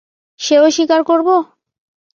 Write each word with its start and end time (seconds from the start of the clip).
সেও 0.39 0.65
স্বীকার 0.69 1.01
করব? 1.03 1.27